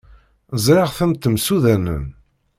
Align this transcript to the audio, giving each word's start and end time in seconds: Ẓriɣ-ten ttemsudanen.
Ẓriɣ-ten 0.65 1.11
ttemsudanen. 1.13 2.05